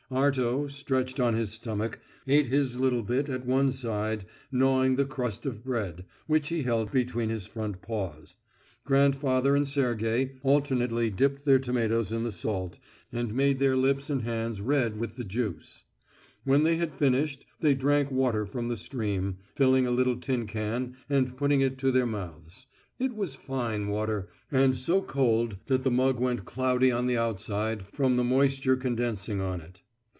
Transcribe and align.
Arto, 0.13 0.69
stretched 0.69 1.21
on 1.21 1.35
his 1.35 1.53
stomach, 1.53 2.01
ate 2.27 2.47
his 2.47 2.77
little 2.77 3.01
bit 3.01 3.29
at 3.29 3.45
one 3.45 3.71
side, 3.71 4.25
gnawing 4.51 4.97
the 4.97 5.05
crust 5.05 5.45
of 5.45 5.63
bread, 5.63 6.03
which 6.27 6.49
he 6.49 6.63
held 6.63 6.91
between 6.91 7.29
his 7.29 7.45
front 7.47 7.81
paws. 7.81 8.35
Grandfather 8.83 9.55
and 9.55 9.65
Sergey 9.65 10.31
alternately 10.43 11.09
dipped 11.09 11.45
their 11.45 11.59
tomatoes 11.59 12.11
in 12.11 12.23
the 12.23 12.31
salt, 12.33 12.77
and 13.13 13.33
made 13.33 13.57
their 13.57 13.77
lips 13.77 14.09
and 14.09 14.23
hands 14.23 14.59
red 14.59 14.97
with 14.97 15.15
the 15.15 15.23
juice. 15.23 15.85
When 16.43 16.63
they 16.63 16.75
had 16.75 16.93
finished 16.93 17.45
they 17.61 17.73
drank 17.73 18.11
water 18.11 18.45
from 18.45 18.67
the 18.67 18.75
stream, 18.75 19.37
filling 19.55 19.87
a 19.87 19.91
little 19.91 20.17
tin 20.17 20.45
can 20.45 20.97
and 21.09 21.37
putting 21.37 21.61
it 21.61 21.77
to 21.77 21.89
their 21.89 22.05
mouths. 22.05 22.65
It 22.99 23.15
was 23.15 23.35
fine 23.35 23.87
water, 23.87 24.27
and 24.51 24.75
so 24.75 25.01
cold 25.01 25.55
that 25.67 25.85
the 25.85 25.89
mug 25.91 26.19
went 26.19 26.43
cloudy 26.43 26.91
on 26.91 27.07
the 27.07 27.17
outside 27.17 27.83
from 27.83 28.17
the 28.17 28.25
moisture 28.25 28.75
condensing 28.75 29.39
on 29.39 29.61
it. 29.61 29.81